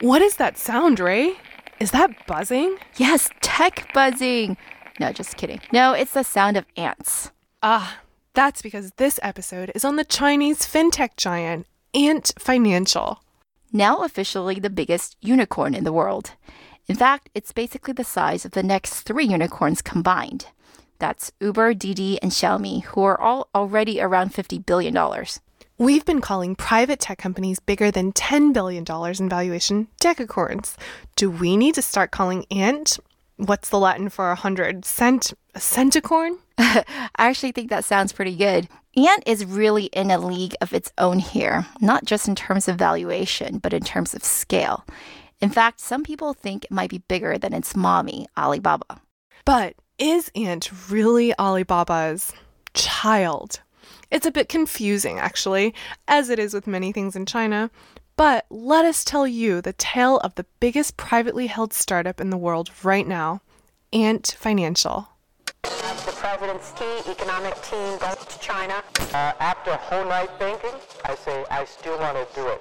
[0.00, 1.34] What is that sound, Rui?
[1.78, 2.78] Is that buzzing?
[2.96, 4.56] Yes, tech buzzing.
[4.98, 5.60] No, just kidding.
[5.74, 7.32] No, it's the sound of ants.
[7.62, 8.00] Ah,
[8.32, 13.22] that's because this episode is on the Chinese fintech giant Ant Financial.
[13.72, 16.32] Now officially the biggest unicorn in the world.
[16.86, 20.46] In fact, it's basically the size of the next three unicorns combined.
[20.98, 24.94] That's Uber, Didi, and Xiaomi, who are all already around $50 billion.
[25.80, 28.84] We've been calling private tech companies bigger than $10 billion
[29.18, 30.76] in valuation decacorns.
[31.16, 32.98] Do we need to start calling Ant?
[33.38, 34.84] What's the Latin for a hundred?
[34.84, 35.32] Cent?
[35.54, 36.36] A centicorn?
[36.58, 36.84] I
[37.16, 38.68] actually think that sounds pretty good.
[38.94, 42.76] Ant is really in a league of its own here, not just in terms of
[42.76, 44.84] valuation, but in terms of scale.
[45.40, 49.00] In fact, some people think it might be bigger than its mommy, Alibaba.
[49.46, 52.34] But is Ant really Alibaba's
[52.74, 53.60] child?
[54.10, 55.74] It's a bit confusing, actually,
[56.08, 57.70] as it is with many things in China.
[58.16, 62.36] But let us tell you the tale of the biggest privately held startup in the
[62.36, 63.40] world right now
[63.92, 65.08] Ant Financial.
[65.62, 68.82] The president's key economic team goes to China.
[69.12, 70.70] Uh, after a whole night thinking,
[71.04, 72.60] I say I still want to do it.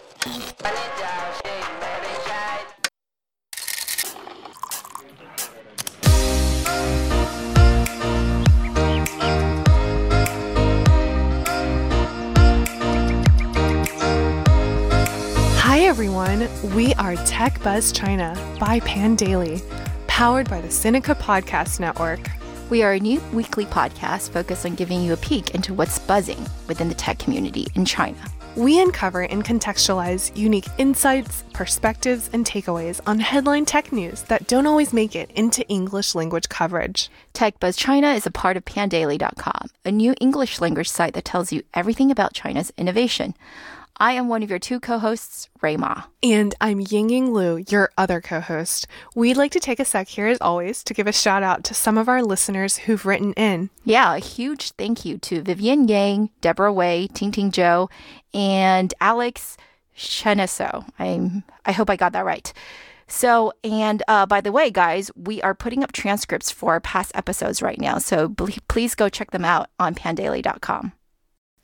[15.69, 16.49] Hi, everyone.
[16.75, 19.61] We are Tech Buzz China by Pandaily,
[20.07, 22.27] powered by the Sinica Podcast Network.
[22.71, 26.43] We are a new weekly podcast focused on giving you a peek into what's buzzing
[26.67, 28.17] within the tech community in China.
[28.55, 34.65] We uncover and contextualize unique insights, perspectives, and takeaways on headline tech news that don't
[34.65, 37.11] always make it into English language coverage.
[37.33, 41.53] Tech Buzz China is a part of pandaily.com, a new English language site that tells
[41.53, 43.35] you everything about China's innovation.
[44.01, 46.03] I am one of your two co-hosts, Rui Ma.
[46.23, 48.87] And I'm Ying Ying Lu, your other co host.
[49.13, 51.73] We'd like to take a sec here, as always, to give a shout out to
[51.73, 53.69] some of our listeners who've written in.
[53.83, 57.89] Yeah, a huge thank you to Vivian Yang, Deborah Wei, Ting Ting Zhou,
[58.33, 59.57] and Alex
[59.97, 60.87] Cheneso.
[60.97, 62.53] I'm I hope I got that right.
[63.09, 67.61] So, and uh, by the way, guys, we are putting up transcripts for past episodes
[67.61, 67.97] right now.
[67.97, 68.29] So
[68.69, 70.93] please go check them out on pandaily.com.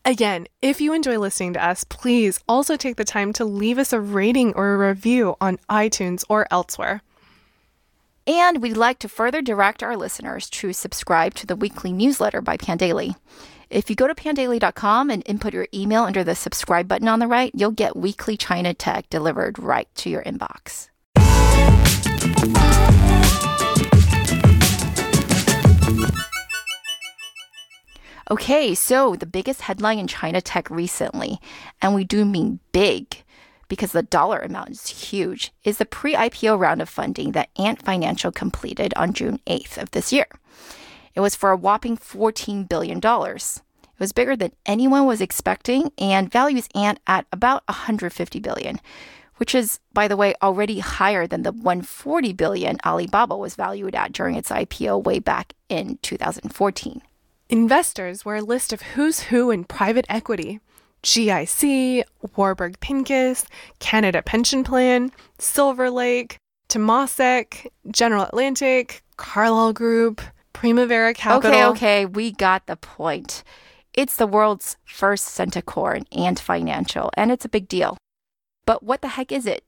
[0.08, 3.92] Again, if you enjoy listening to us, please also take the time to leave us
[3.92, 7.02] a rating or a review on iTunes or elsewhere.
[8.28, 12.56] And we'd like to further direct our listeners to subscribe to the weekly newsletter by
[12.56, 13.16] Pandaily.
[13.72, 17.28] If you go to pandaily.com and input your email under the subscribe button on the
[17.28, 20.90] right, you'll get weekly China tech delivered right to your inbox.
[28.32, 31.40] Okay, so the biggest headline in China tech recently,
[31.80, 33.24] and we do mean big
[33.68, 37.84] because the dollar amount is huge, is the pre IPO round of funding that Ant
[37.84, 40.26] Financial completed on June 8th of this year.
[41.14, 42.98] It was for a whopping $14 billion.
[42.98, 48.80] It was bigger than anyone was expecting and values Ant at about 150 billion,
[49.36, 54.14] which is, by the way, already higher than the 140 billion Alibaba was valued at
[54.14, 57.04] during its IPO way back in 2014.
[57.56, 60.60] Investors were a list of who's who in private equity
[61.04, 62.04] GIC,
[62.36, 63.46] Warburg Pincus,
[63.80, 70.22] Canada Pension Plan, Silver Lake, Temasek, General Atlantic, Carlyle Group,
[70.52, 71.50] Primavera Capital.
[71.50, 73.46] Okay, okay, we got the point.
[73.94, 77.98] It's the world's first centicorn Ant Financial, and it's a big deal.
[78.66, 79.64] But what the heck is it?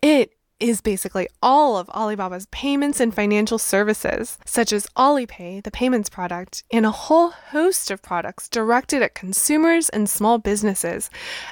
[0.00, 6.08] It is basically all of Alibaba's payments and financial services, such as Alipay, the payments
[6.08, 11.10] product, and a whole host of products directed at consumers and small businesses,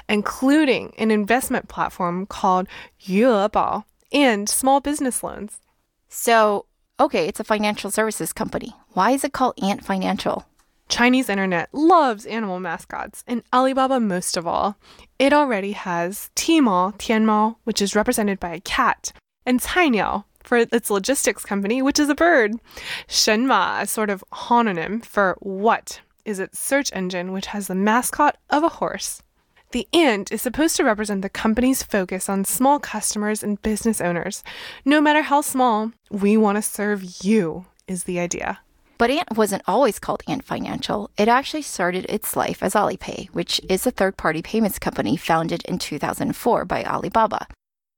[0.09, 2.67] including an investment platform called
[3.01, 5.59] Yuebao and small business loans.
[6.09, 6.65] So,
[6.99, 8.73] okay, it's a financial services company.
[8.93, 10.45] Why is it called Ant Financial?
[10.87, 14.77] Chinese internet loves animal mascots, and Alibaba most of all.
[15.17, 19.11] It already has Tmall, Tianmao, which is represented by a cat,
[19.45, 22.53] and Cainiao for its logistics company, which is a bird.
[23.07, 28.37] Shenma, a sort of homonym for what, is its search engine, which has the mascot
[28.49, 29.21] of a horse.
[29.71, 34.43] The ant is supposed to represent the company's focus on small customers and business owners.
[34.85, 38.59] No matter how small, we want to serve you, is the idea.
[38.97, 41.11] But Ant wasn't always called Ant Financial.
[41.17, 45.63] It actually started its life as Alipay, which is a third party payments company founded
[45.65, 47.47] in 2004 by Alibaba.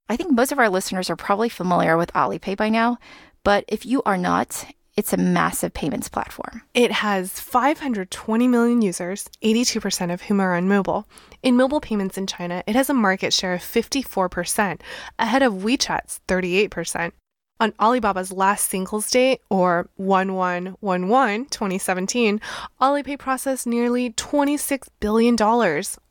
[0.10, 2.98] I think most of our listeners are probably familiar with Alipay by now,
[3.44, 4.66] but if you are not,
[4.96, 6.64] it's a massive payments platform.
[6.74, 11.08] It has 520 million users, 82% of whom are on mobile.
[11.44, 14.82] In mobile payments in China, it has a market share of 54%,
[15.20, 17.12] ahead of WeChat's 38%.
[17.60, 22.40] On Alibaba's last singles day, or 1111 2017,
[22.80, 25.36] Alipay processed nearly $26 billion,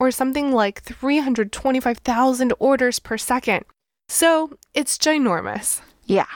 [0.00, 3.64] or something like 325,000 orders per second.
[4.08, 5.82] So it's ginormous.
[6.04, 6.26] Yeah.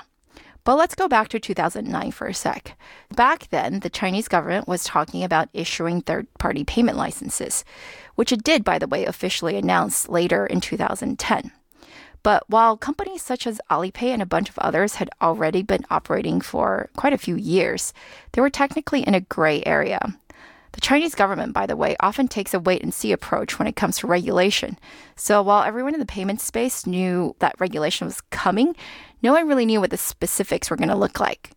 [0.63, 2.79] But let's go back to 2009 for a sec.
[3.17, 7.65] Back then, the Chinese government was talking about issuing third party payment licenses,
[8.15, 11.51] which it did, by the way, officially announce later in 2010.
[12.23, 16.41] But while companies such as Alipay and a bunch of others had already been operating
[16.41, 17.93] for quite a few years,
[18.33, 20.17] they were technically in a gray area.
[20.73, 23.75] The Chinese government, by the way, often takes a wait and see approach when it
[23.75, 24.79] comes to regulation.
[25.17, 28.77] So while everyone in the payment space knew that regulation was coming,
[29.23, 31.51] no one really knew what the specifics were going to look like.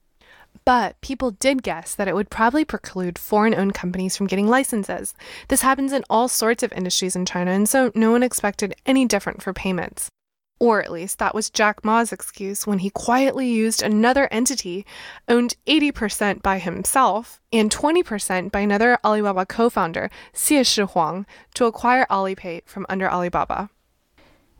[0.66, 5.14] But people did guess that it would probably preclude foreign owned companies from getting licenses.
[5.50, 9.06] This happens in all sorts of industries in China, and so no one expected any
[9.06, 10.10] different for payments.
[10.60, 14.86] Or at least that was Jack Ma's excuse when he quietly used another entity
[15.28, 21.66] owned 80% by himself and 20% by another Alibaba co founder, Xie Shi Huang, to
[21.66, 23.70] acquire Alipay from under Alibaba.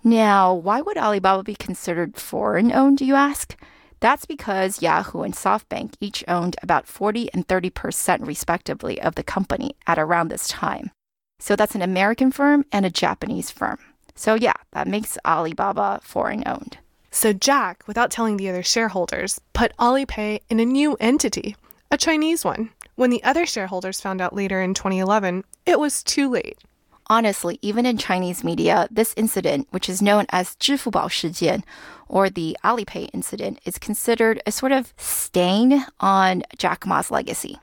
[0.04, 3.58] Now, why would Alibaba be considered foreign owned, you ask?
[4.02, 9.78] That's because Yahoo and SoftBank each owned about 40 and 30% respectively of the company
[9.88, 10.92] at around this time.
[11.40, 13.80] So that's an American firm and a Japanese firm.
[14.15, 16.79] So, yeah, that makes Alibaba foreign owned.
[17.11, 21.57] So Jack, without telling the other shareholders, put Alipay in a new entity,
[21.91, 22.71] a Chinese one.
[22.97, 26.59] When the other shareholders found out later in 2011, it was too late.
[27.07, 31.63] Honestly, even in Chinese media, this incident, which is known as 支付宝事件,
[32.07, 37.59] or the Alipay incident, is considered a sort of stain on Jack Ma's legacy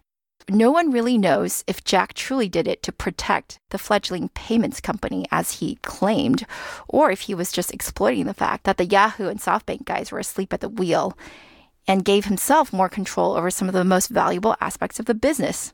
[0.48, 5.26] no one really knows if Jack truly did it to protect the fledgling payments company
[5.30, 6.46] as he claimed,
[6.88, 10.18] or if he was just exploiting the fact that the Yahoo and SoftBank guys were
[10.18, 11.16] asleep at the wheel
[11.86, 15.72] and gave himself more control over some of the most valuable aspects of the business.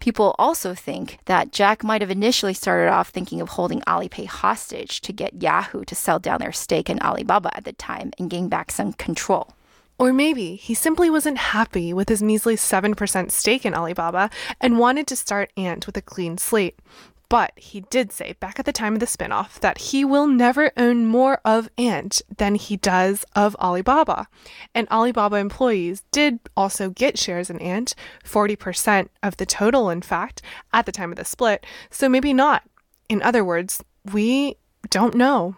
[0.00, 5.00] People also think that Jack might have initially started off thinking of holding Alipay hostage
[5.00, 8.48] to get Yahoo to sell down their stake in Alibaba at the time and gain
[8.48, 9.52] back some control.
[9.98, 14.30] Or maybe he simply wasn't happy with his measly 7% stake in Alibaba
[14.60, 16.78] and wanted to start Ant with a clean slate.
[17.28, 20.70] But he did say back at the time of the spinoff that he will never
[20.78, 24.28] own more of Ant than he does of Alibaba.
[24.74, 30.40] And Alibaba employees did also get shares in Ant, 40% of the total, in fact,
[30.72, 31.66] at the time of the split.
[31.90, 32.62] So maybe not.
[33.10, 34.56] In other words, we
[34.88, 35.56] don't know.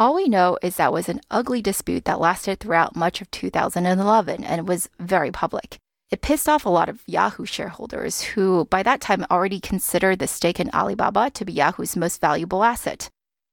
[0.00, 4.42] All we know is that was an ugly dispute that lasted throughout much of 2011
[4.42, 5.76] and was very public.
[6.10, 10.26] It pissed off a lot of Yahoo shareholders who, by that time, already considered the
[10.26, 13.10] stake in Alibaba to be Yahoo's most valuable asset.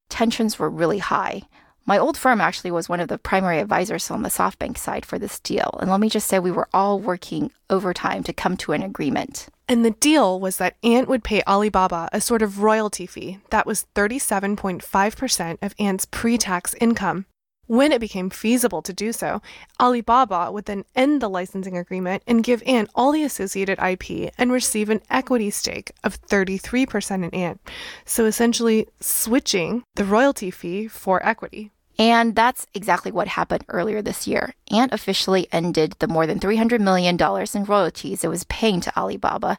[0.08, 1.42] Tensions were really high.
[1.88, 5.18] My old firm actually was one of the primary advisors on the SoftBank side for
[5.18, 5.80] this deal.
[5.80, 9.48] And let me just say, we were all working overtime to come to an agreement.
[9.70, 13.66] And the deal was that Ant would pay Alibaba a sort of royalty fee that
[13.66, 17.26] was 37.5% of Ant's pre tax income.
[17.68, 19.42] When it became feasible to do so,
[19.80, 24.52] Alibaba would then end the licensing agreement and give Ant all the associated IP and
[24.52, 27.62] receive an equity stake of 33% in Ant.
[28.04, 31.72] So essentially, switching the royalty fee for equity.
[32.00, 34.54] And that's exactly what happened earlier this year.
[34.72, 39.58] Ant officially ended the more than $300 million in royalties it was paying to Alibaba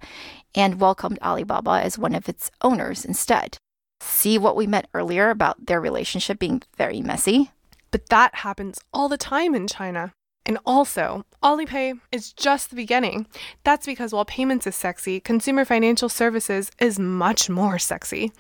[0.55, 3.59] and welcomed Alibaba as one of its owners instead.
[4.01, 7.51] See what we meant earlier about their relationship being very messy?
[7.91, 10.13] But that happens all the time in China.
[10.49, 13.27] And also, Alipay is just the beginning.
[13.65, 18.33] That's because while payments is sexy, consumer financial services is much more sexy.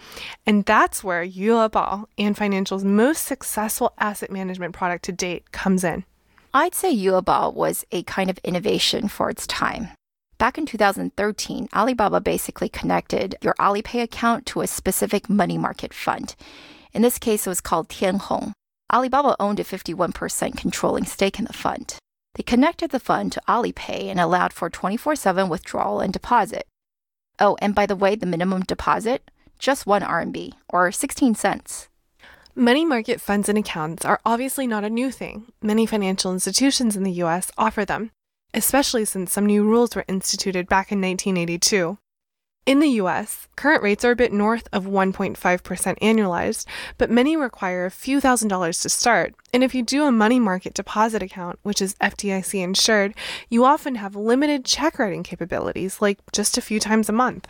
[0.46, 6.04] And that's where Yuebao Ant Financial's most successful asset management product to date comes in.
[6.54, 9.88] I'd say Yuebao was a kind of innovation for its time.
[10.38, 16.34] Back in 2013, Alibaba basically connected your Alipay account to a specific money market fund.
[16.94, 18.54] In this case, it was called Tianhong.
[18.90, 21.96] Alibaba owned a 51% controlling stake in the fund.
[22.34, 26.66] They connected the fund to Alipay and allowed for 24 7 withdrawal and deposit.
[27.38, 29.30] Oh, and by the way, the minimum deposit?
[29.58, 31.88] Just 1 RMB, or 16 cents.
[32.54, 35.52] Money market funds and accounts are obviously not a new thing.
[35.62, 38.10] Many financial institutions in the US offer them,
[38.54, 41.98] especially since some new rules were instituted back in 1982.
[42.68, 46.66] In the US, current rates are a bit north of 1.5% annualized,
[46.98, 49.34] but many require a few thousand dollars to start.
[49.54, 53.14] And if you do a money market deposit account, which is FDIC insured,
[53.48, 57.48] you often have limited check writing capabilities, like just a few times a month.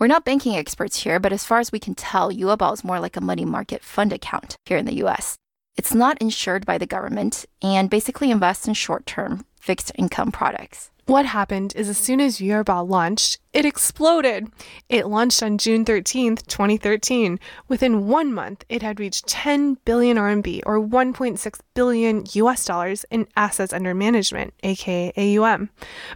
[0.00, 2.98] We're not banking experts here, but as far as we can tell, Yuebao is more
[2.98, 5.36] like a money market fund account here in the US.
[5.76, 10.90] It's not insured by the government and basically invests in short term fixed income products.
[11.06, 14.48] What happened is as soon as Yuebao launched, it exploded.
[14.88, 17.38] It launched on June 13th, 2013.
[17.68, 23.28] Within one month, it had reached 10 billion RMB or 1.6 billion US dollars in
[23.36, 25.70] assets under management, aka AUM.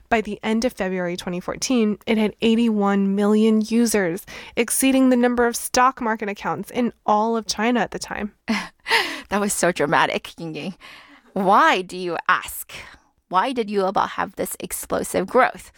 [0.09, 4.26] By the end of February 2014, it had 81 million users,
[4.57, 8.35] exceeding the number of stock market accounts in all of China at the time.
[9.28, 10.75] that was so dramatic, Ying
[11.33, 12.73] Why do you ask?
[13.30, 15.70] Why did Yuebao have this explosive growth?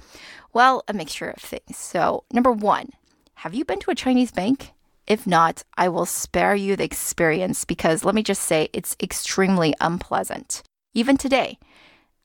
[0.55, 1.77] Well, a mixture of things.
[1.77, 2.93] So, number one,
[3.35, 4.71] have you been to a Chinese bank?
[5.07, 9.75] If not, I will spare you the experience because let me just say it's extremely
[9.83, 10.63] unpleasant.
[10.95, 11.59] Even today,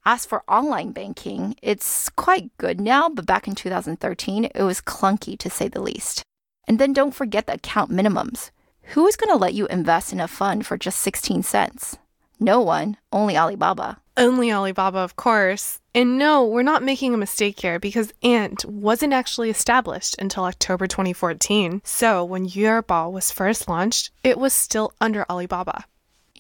[0.06, 5.38] as for online banking, it's quite good now, but back in 2013, it was clunky
[5.40, 6.24] to say the least.
[6.70, 8.52] And then don't forget the account minimums.
[8.94, 11.98] Who is going to let you invest in a fund for just 16 cents?
[12.40, 13.98] No one, only Alibaba.
[14.16, 15.80] Only Alibaba, of course.
[15.94, 20.88] And no, we're not making a mistake here because Ant wasn't actually established until October
[20.88, 21.82] 2014.
[21.84, 25.86] So when Yuebao was first launched, it was still under Alibaba.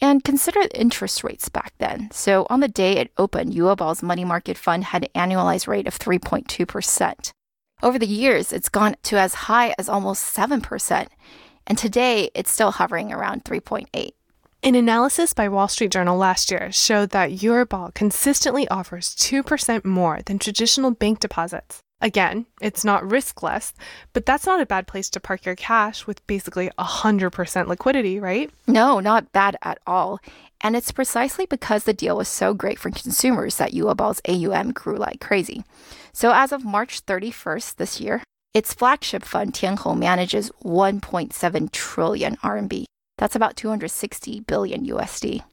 [0.01, 2.09] And consider the interest rates back then.
[2.11, 5.97] So on the day it opened, Yuebao's money market fund had an annualized rate of
[5.97, 7.31] 3.2%.
[7.83, 11.07] Over the years, it's gone to as high as almost 7%.
[11.67, 14.11] And today, it's still hovering around 3.8.
[14.63, 20.21] An analysis by Wall Street Journal last year showed that Yuebao consistently offers 2% more
[20.25, 21.79] than traditional bank deposits.
[22.01, 23.73] Again, it's not riskless,
[24.13, 28.51] but that's not a bad place to park your cash with basically 100% liquidity, right?
[28.67, 30.19] No, not bad at all.
[30.59, 34.97] And it's precisely because the deal was so great for consumers that Yuebao's AUM grew
[34.97, 35.63] like crazy.
[36.13, 38.23] So as of March 31st this year,
[38.55, 42.85] its flagship fund Tianhong manages 1.7 trillion RMB.
[43.17, 45.43] That's about 260 billion USD.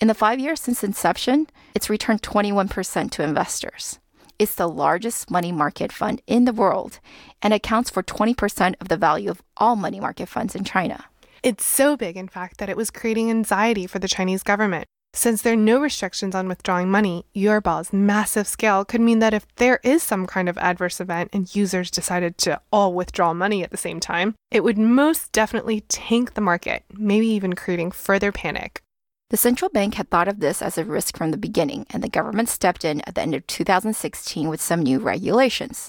[0.00, 3.98] In the five years since inception, it's returned 21% to investors.
[4.38, 6.98] It's the largest money market fund in the world
[7.42, 11.04] and accounts for 20% of the value of all money market funds in China.
[11.42, 14.86] It's so big, in fact, that it was creating anxiety for the Chinese government.
[15.14, 19.46] Since there are no restrictions on withdrawing money, Yuebao's massive scale could mean that if
[19.56, 23.70] there is some kind of adverse event and users decided to all withdraw money at
[23.70, 28.82] the same time, it would most definitely tank the market, maybe even creating further panic.
[29.28, 32.08] The central bank had thought of this as a risk from the beginning, and the
[32.08, 35.88] government stepped in at the end of 2016 with some new regulations.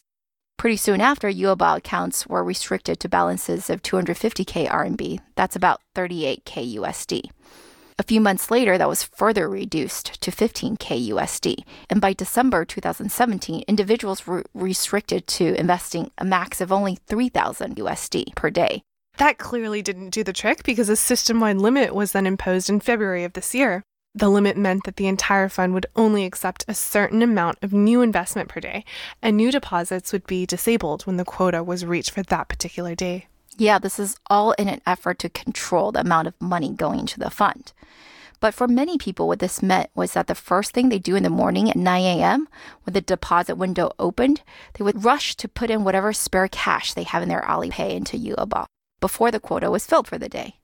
[0.57, 6.75] Pretty soon after, Yuebao accounts were restricted to balances of 250k RMB, that's about 38k
[6.75, 7.29] USD.
[7.99, 11.63] A few months later, that was further reduced to 15K USD.
[11.89, 18.35] And by December 2017, individuals were restricted to investing a max of only 3,000 USD
[18.35, 18.81] per day.
[19.17, 22.79] That clearly didn't do the trick because a system wide limit was then imposed in
[22.79, 23.83] February of this year.
[24.15, 28.01] The limit meant that the entire fund would only accept a certain amount of new
[28.01, 28.85] investment per day,
[29.21, 33.27] and new deposits would be disabled when the quota was reached for that particular day.
[33.57, 37.19] Yeah, this is all in an effort to control the amount of money going to
[37.19, 37.73] the fund.
[38.39, 41.23] But for many people, what this meant was that the first thing they do in
[41.23, 42.49] the morning at 9 a.m.,
[42.83, 44.41] when the deposit window opened,
[44.73, 48.17] they would rush to put in whatever spare cash they have in their Alipay into
[48.17, 48.65] Yuebao
[48.99, 50.55] before the quota was filled for the day.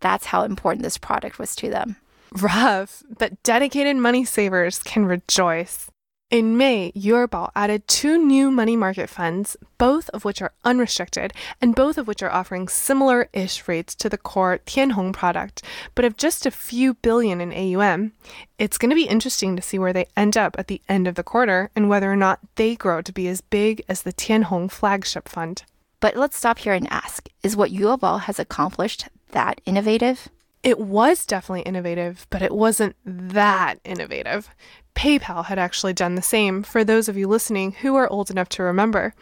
[0.00, 1.96] That's how important this product was to them.
[2.32, 5.90] Rough, but dedicated money savers can rejoice.
[6.32, 11.74] In May, Yuebao added two new money market funds, both of which are unrestricted and
[11.74, 15.62] both of which are offering similar ish rates to the core Tianhong product,
[15.94, 18.12] but of just a few billion in AUM.
[18.58, 21.16] It's going to be interesting to see where they end up at the end of
[21.16, 24.70] the quarter and whether or not they grow to be as big as the Tianhong
[24.70, 25.64] flagship fund.
[26.00, 30.30] But let's stop here and ask is what Yuebao has accomplished that innovative?
[30.62, 34.48] It was definitely innovative, but it wasn't that innovative.
[34.94, 38.48] PayPal had actually done the same for those of you listening who are old enough
[38.50, 39.14] to remember.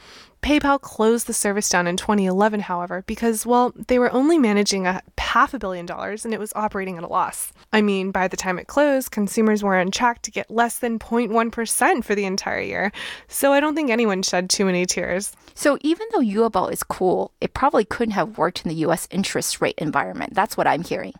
[0.42, 5.02] PayPal closed the service down in 2011, however, because, well, they were only managing a
[5.18, 7.52] half a billion dollars and it was operating at a loss.
[7.72, 10.98] I mean, by the time it closed, consumers were on track to get less than
[10.98, 12.92] 0.1% for the entire year.
[13.28, 15.36] So I don't think anyone shed too many tears.
[15.54, 19.60] So even though Yuebao is cool, it probably couldn't have worked in the US interest
[19.60, 20.34] rate environment.
[20.34, 21.14] That's what I'm hearing.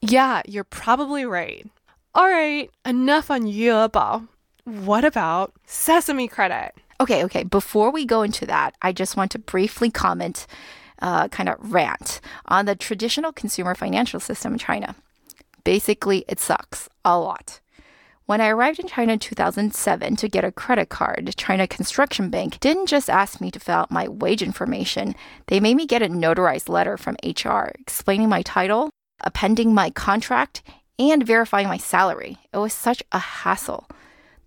[0.00, 1.70] Yeah, you're probably right.
[2.14, 4.28] All right, enough on Yuebao.
[4.64, 6.72] What about Sesame Credit?
[7.00, 7.42] Okay, okay.
[7.42, 10.46] Before we go into that, I just want to briefly comment,
[11.00, 14.94] uh, kind of rant on the traditional consumer financial system in China.
[15.64, 17.60] Basically, it sucks a lot.
[18.26, 22.60] When I arrived in China in 2007 to get a credit card, China Construction Bank
[22.60, 25.14] didn't just ask me to fill out my wage information,
[25.46, 28.90] they made me get a notarized letter from HR explaining my title,
[29.20, 30.62] appending my contract,
[30.98, 32.38] and verifying my salary.
[32.52, 33.88] It was such a hassle.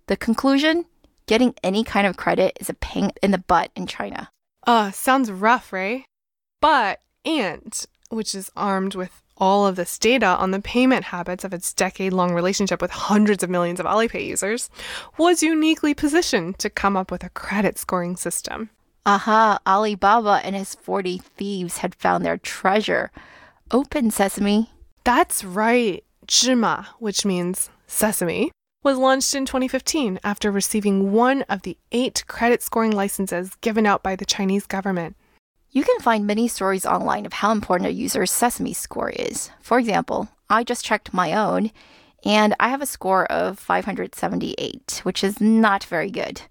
[0.06, 0.86] The conclusion
[1.26, 4.30] getting any kind of credit is a pain in the butt in China.
[4.66, 6.02] Uh, sounds rough, Rui.
[6.60, 11.52] But Ant, which is armed with all of this data on the payment habits of
[11.52, 14.70] its decade long relationship with hundreds of millions of Alipay users,
[15.18, 18.70] was uniquely positioned to come up with a credit scoring system.
[19.04, 23.12] Aha, Alibaba and his 40 thieves had found their treasure.
[23.70, 24.70] Open sesame.
[25.04, 26.02] That's right.
[26.26, 28.50] Zhima, which means sesame,
[28.82, 34.02] was launched in 2015 after receiving one of the eight credit scoring licenses given out
[34.02, 35.16] by the Chinese government.
[35.70, 39.50] You can find many stories online of how important a user's Sesame score is.
[39.60, 41.70] For example, I just checked my own,
[42.24, 46.42] and I have a score of 578, which is not very good.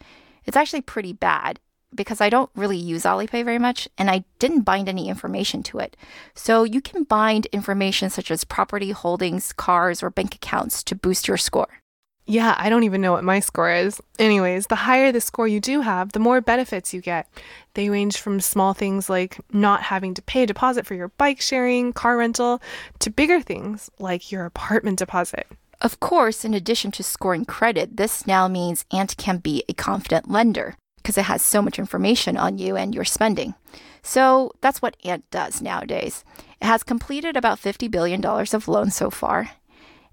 [0.45, 1.59] It's actually pretty bad
[1.95, 5.79] because I don't really use Alipay very much and I didn't bind any information to
[5.79, 5.97] it.
[6.33, 11.27] So you can bind information such as property holdings, cars, or bank accounts to boost
[11.27, 11.79] your score.
[12.27, 14.01] Yeah, I don't even know what my score is.
[14.17, 17.29] Anyways, the higher the score you do have, the more benefits you get.
[17.75, 21.39] They range from small things like not having to pay a deposit for your bike
[21.39, 22.63] sharing, car rental,
[22.99, 25.45] to bigger things like your apartment deposit.
[25.81, 30.29] Of course, in addition to scoring credit, this now means Ant can be a confident
[30.29, 30.75] lender
[31.05, 33.53] because it has so much information on you and your spending.
[34.01, 36.23] So that's what Ant does nowadays.
[36.59, 39.51] It has completed about $50 billion of loans so far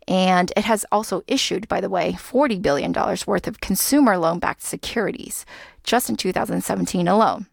[0.06, 4.60] and it has also issued, by the way, $40 billion worth of consumer loan backed
[4.60, 5.46] securities
[5.82, 7.46] just in 2017 alone.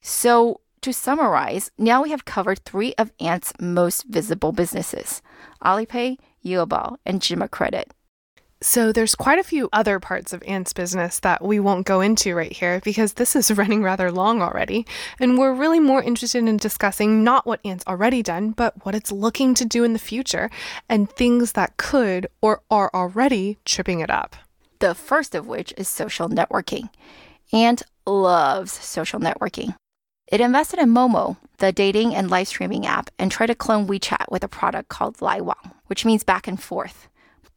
[0.00, 5.22] So, to summarize, now we have covered three of Ant's most visible businesses
[5.62, 7.92] Alipay, Yuebao, and Zhima Credit.
[8.60, 12.34] So there's quite a few other parts of Ant's business that we won't go into
[12.34, 14.84] right here because this is running rather long already.
[15.20, 19.12] And we're really more interested in discussing not what Ant's already done, but what it's
[19.12, 20.50] looking to do in the future
[20.88, 24.34] and things that could or are already tripping it up.
[24.80, 26.88] The first of which is social networking.
[27.52, 29.76] Ant loves social networking.
[30.26, 34.30] It invested in Momo, the dating and live streaming app, and tried to clone WeChat
[34.30, 37.08] with a product called Laiwang, which means back and forth.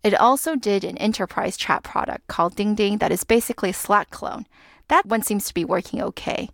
[0.04, 4.10] It also did an enterprise chat product called Ding Ding that is basically a Slack
[4.10, 4.48] clone.
[4.88, 6.50] That one seems to be working okay,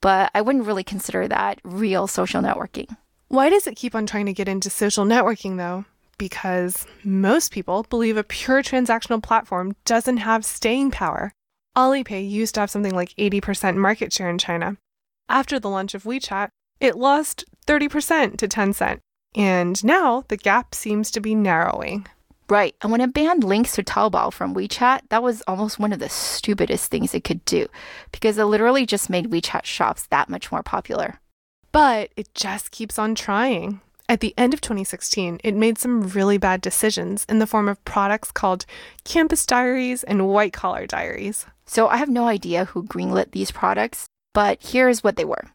[0.00, 2.96] but I wouldn't really consider that real social networking.
[3.28, 5.84] Why does it keep on trying to get into social networking though?
[6.16, 11.32] Because most people believe a pure transactional platform doesn't have staying power.
[11.76, 14.76] Alipay used to have something like 80% market share in China.
[15.28, 18.98] After the launch of WeChat, it lost 30% to Tencent.
[19.34, 22.06] And now the gap seems to be narrowing.
[22.52, 22.76] Right.
[22.82, 26.10] And when it banned links to Taobao from WeChat, that was almost one of the
[26.10, 27.66] stupidest things it could do
[28.10, 31.18] because it literally just made WeChat shops that much more popular.
[31.72, 33.80] But it just keeps on trying.
[34.06, 37.82] At the end of 2016, it made some really bad decisions in the form of
[37.86, 38.66] products called
[39.02, 41.46] Campus Diaries and White Collar Diaries.
[41.64, 45.46] So I have no idea who greenlit these products, but here's what they were.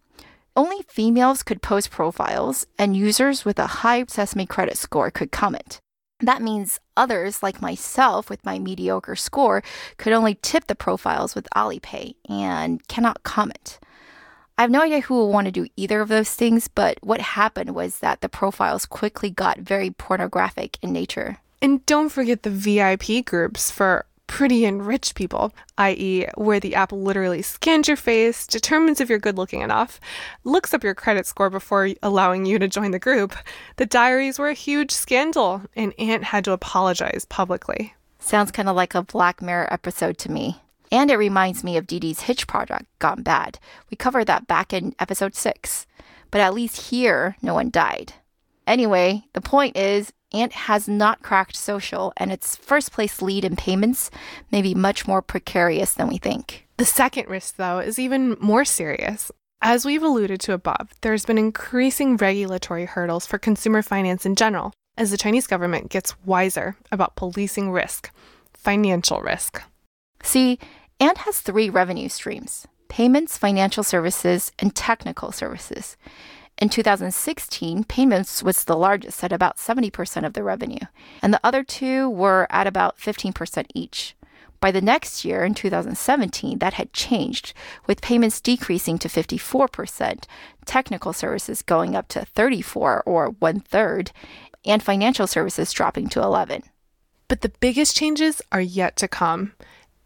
[0.55, 5.79] Only females could post profiles, and users with a high Sesame credit score could comment.
[6.19, 9.61] That means others, like myself with my mediocre score,
[9.97, 13.79] could only tip the profiles with Alipay and cannot comment.
[14.57, 17.21] I have no idea who will want to do either of those things, but what
[17.21, 21.37] happened was that the profiles quickly got very pornographic in nature.
[21.61, 26.91] And don't forget the VIP groups for pretty and rich people, i.e., where the app
[26.91, 29.99] literally scans your face, determines if you're good looking enough,
[30.43, 33.35] looks up your credit score before allowing you to join the group.
[33.77, 37.95] The diaries were a huge scandal, and Ant had to apologize publicly.
[38.19, 40.61] Sounds kind of like a Black Mirror episode to me.
[40.91, 43.59] And it reminds me of Didi's Hitch Project gone bad.
[43.89, 45.85] We covered that back in episode 6.
[46.31, 48.13] But at least here, no one died.
[48.65, 53.55] Anyway, the point is, Ant has not cracked social, and its first place lead in
[53.55, 54.11] payments
[54.51, 56.67] may be much more precarious than we think.
[56.77, 59.31] The second risk, though, is even more serious.
[59.61, 64.73] As we've alluded to above, there's been increasing regulatory hurdles for consumer finance in general
[64.97, 68.11] as the Chinese government gets wiser about policing risk,
[68.53, 69.61] financial risk.
[70.21, 70.59] See,
[70.99, 75.97] Ant has three revenue streams payments, financial services, and technical services.
[76.59, 80.79] In 2016, payments was the largest at about 70% of the revenue,
[81.21, 84.15] and the other two were at about 15% each.
[84.59, 87.53] By the next year, in 2017, that had changed,
[87.85, 90.23] with payments decreasing to 54%,
[90.65, 94.11] technical services going up to 34 or one third,
[94.65, 96.63] and financial services dropping to 11.
[97.27, 99.53] But the biggest changes are yet to come.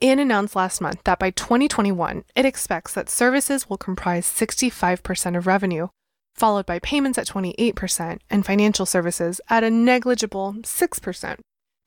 [0.01, 5.47] Ant announced last month that by 2021, it expects that services will comprise 65% of
[5.47, 5.87] revenue,
[6.35, 11.39] followed by payments at 28% and financial services at a negligible 6%.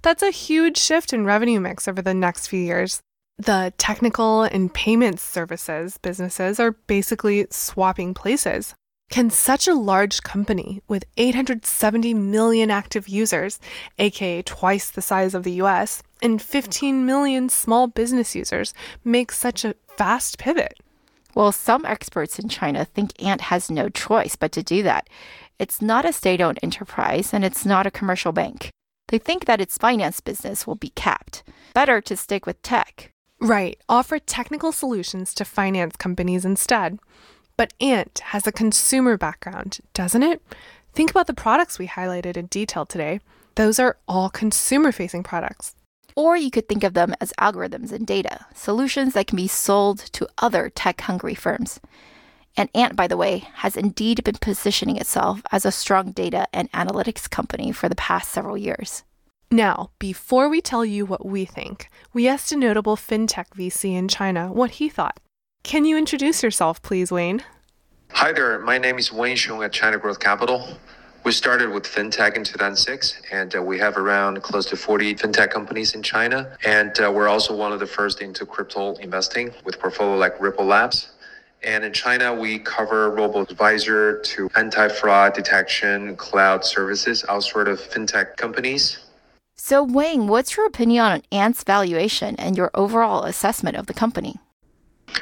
[0.03, 3.01] That's a huge shift in revenue mix over the next few years.
[3.39, 8.75] The technical and payments services businesses are basically swapping places.
[9.11, 13.61] Can such a large company with 870 million active users,
[13.99, 18.73] aka twice the size of the US, and 15 million small business users,
[19.05, 20.79] make such a fast pivot?
[21.35, 25.09] Well, some experts in China think Ant has no choice but to do that.
[25.59, 28.71] It's not a state owned enterprise and it's not a commercial bank.
[29.09, 31.43] They think that its finance business will be capped.
[31.75, 33.11] Better to stick with tech.
[33.41, 36.99] Right, offer technical solutions to finance companies instead.
[37.57, 40.43] But Ant has a consumer background, doesn't it?
[40.93, 43.21] Think about the products we highlighted in detail today.
[43.57, 45.75] Those are all consumer facing products.
[46.17, 49.99] Or you could think of them as algorithms and data, solutions that can be sold
[50.13, 51.81] to other tech hungry firms.
[52.57, 56.71] And Ant, by the way, has indeed been positioning itself as a strong data and
[56.71, 59.03] analytics company for the past several years.
[59.51, 64.09] Now, before we tell you what we think, we asked a notable fintech VC in
[64.09, 65.19] China what he thought.
[65.65, 67.43] Can you introduce yourself, please, Wayne?
[68.13, 70.79] Hi there, my name is Wayne Xiong at China Growth Capital.
[71.25, 75.51] We started with fintech in 2006, and uh, we have around close to 40 fintech
[75.51, 76.55] companies in China.
[76.67, 80.67] And uh, we're also one of the first into crypto investing with portfolio like Ripple
[80.67, 81.13] Labs.
[81.63, 87.81] And in China, we cover robo advisor to anti-fraud detection, cloud services, all sort of
[87.81, 88.99] fintech companies.
[89.55, 94.37] So, Wayne, what's your opinion on Ant's valuation and your overall assessment of the company?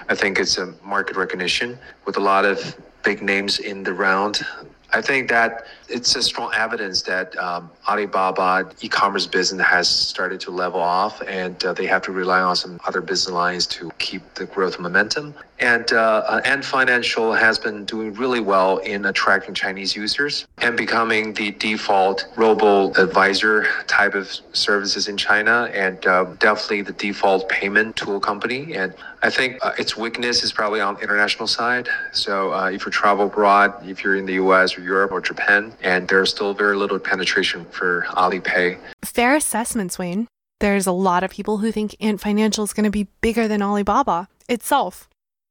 [0.08, 4.44] I think it's a market recognition with a lot of big names in the round.
[4.92, 10.50] I think that it's a strong evidence that um, Alibaba e-commerce business has started to
[10.50, 14.22] level off, and uh, they have to rely on some other business lines to keep
[14.34, 15.34] the growth momentum.
[15.62, 21.34] And uh, Ant Financial has been doing really well in attracting Chinese users and becoming
[21.34, 27.94] the default robo advisor type of services in China, and uh, definitely the default payment
[27.94, 28.74] tool company.
[28.74, 31.88] And I think uh, its weakness is probably on the international side.
[32.10, 34.76] So uh, if you travel abroad, if you're in the U.S.
[34.76, 38.78] or Europe or Japan, and there's still very little penetration for Alipay.
[39.04, 40.28] Fair assessments, Wayne.
[40.60, 43.62] There's a lot of people who think Ant Financial is going to be bigger than
[43.62, 45.08] Alibaba itself.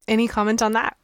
[0.07, 0.95] Any comment on that?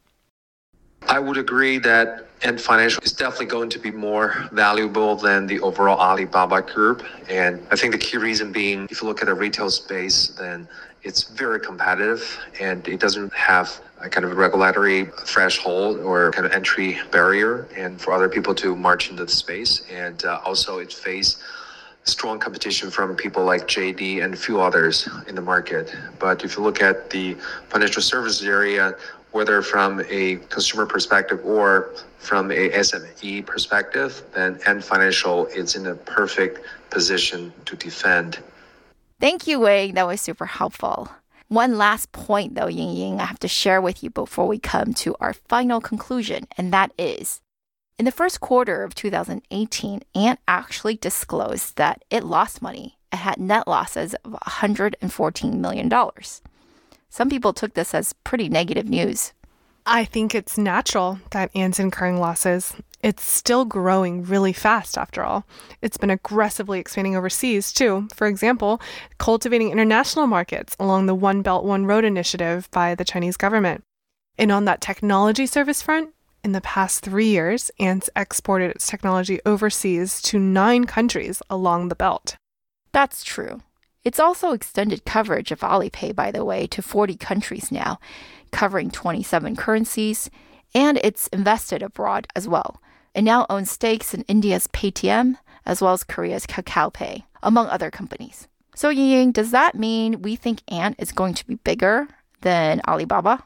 [1.07, 5.59] I would agree that Ant Financial is definitely going to be more valuable than the
[5.59, 7.03] overall Alibaba group.
[7.29, 10.67] And I think the key reason being, if you look at the retail space, then
[11.07, 16.51] it's very competitive and it doesn't have a kind of regulatory threshold or kind of
[16.51, 19.81] entry barrier and for other people to march into the space.
[19.89, 21.41] And uh, also it faces
[22.03, 25.95] strong competition from people like JD and a few others in the market.
[26.19, 27.35] But if you look at the
[27.69, 28.95] financial services area,
[29.31, 35.87] whether from a consumer perspective or from a SME perspective, then Ant Financial is in
[35.87, 38.39] a perfect position to defend.
[39.19, 39.95] Thank you, Wayne.
[39.95, 41.09] That was super helpful.
[41.47, 44.93] One last point, though, Ying Ying, I have to share with you before we come
[44.95, 47.41] to our final conclusion, and that is
[47.99, 52.99] in the first quarter of 2018, Ant actually disclosed that it lost money.
[53.11, 55.91] It had net losses of $114 million.
[57.09, 59.33] Some people took this as pretty negative news.
[59.83, 62.75] I think it's natural that Ant's incurring losses.
[63.01, 65.45] It's still growing really fast, after all.
[65.81, 68.07] It's been aggressively expanding overseas, too.
[68.15, 68.81] For example,
[69.19, 73.83] cultivating international markets along the One Belt, One Road initiative by the Chinese government.
[74.37, 79.39] And on that technology service front, in the past three years, Ant's exported its technology
[79.45, 82.37] overseas to nine countries along the belt.
[82.93, 83.61] That's true.
[84.03, 87.99] It's also extended coverage of Alipay, by the way, to 40 countries now
[88.51, 90.29] covering 27 currencies,
[90.73, 92.81] and it's invested abroad as well.
[93.17, 98.47] It now owns stakes in India's Paytm as well as Korea's KakaoPay, among other companies.
[98.75, 102.07] So, Ying, does that mean we think Ant is going to be bigger
[102.41, 103.43] than Alibaba?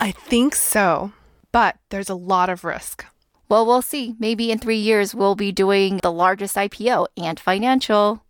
[0.00, 1.12] I think so,
[1.52, 3.04] but there's a lot of risk.
[3.48, 4.16] Well, we'll see.
[4.18, 8.24] Maybe in three years, we'll be doing the largest IPO, Ant Financial.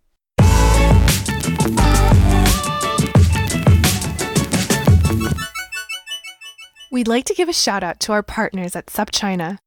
[6.91, 9.57] We'd like to give a shout out to our partners at SupChina.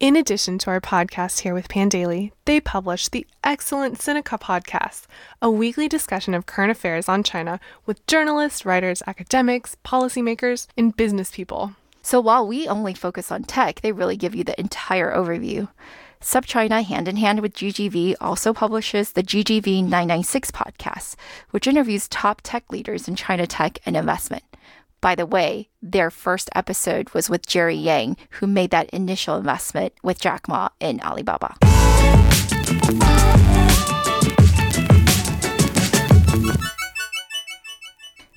[0.00, 5.02] In addition to our podcast here with Pandaily, they publish the excellent Sinica podcast,
[5.42, 11.30] a weekly discussion of current affairs on China with journalists, writers, academics, policymakers, and business
[11.30, 11.74] people.
[12.00, 15.68] So while we only focus on tech, they really give you the entire overview.
[16.22, 21.14] SupChina, hand in hand with GGV, also publishes the GGV 996 podcast,
[21.50, 24.44] which interviews top tech leaders in China tech and investment.
[25.00, 29.94] By the way, their first episode was with Jerry Yang, who made that initial investment
[30.02, 31.56] with Jack Ma in Alibaba.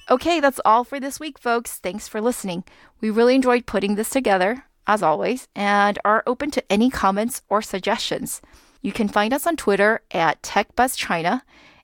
[0.10, 1.80] Okay, that's all for this week, folks.
[1.80, 2.64] Thanks for listening.
[3.02, 7.62] We really enjoyed putting this together, as always, and are open to any comments or
[7.62, 8.42] suggestions.
[8.82, 11.42] You can find us on Twitter at TechBuzzChina,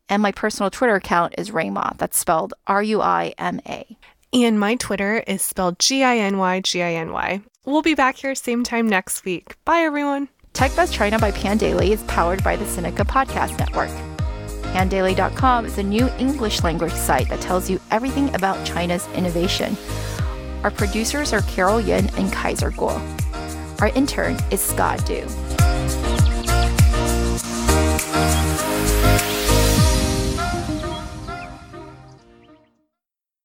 [0.08, 1.98] and my personal Twitter account is Rayma.
[1.98, 3.98] That's spelled R U I M A.
[4.32, 7.42] And my Twitter is spelled G I N Y G I N Y.
[7.66, 9.56] We'll be back here same time next week.
[9.66, 10.30] Bye, everyone.
[10.54, 13.90] TechBuzz China by Pandaily is powered by the Sinica Podcast Network.
[14.74, 19.76] Pandaily.com is a new English language site that tells you everything about China's innovation.
[20.64, 23.02] Our producers are Carol Yin and Kaiser Kuo.
[23.82, 25.26] Our intern is Scott Du.